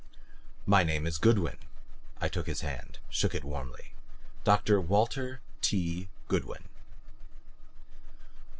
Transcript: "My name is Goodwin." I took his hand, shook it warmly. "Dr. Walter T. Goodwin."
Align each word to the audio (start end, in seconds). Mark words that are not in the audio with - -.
"My 0.65 0.81
name 0.83 1.05
is 1.05 1.19
Goodwin." 1.19 1.57
I 2.19 2.27
took 2.27 2.47
his 2.47 2.61
hand, 2.61 2.97
shook 3.11 3.35
it 3.35 3.43
warmly. 3.43 3.93
"Dr. 4.43 4.81
Walter 4.81 5.41
T. 5.61 6.09
Goodwin." 6.27 6.63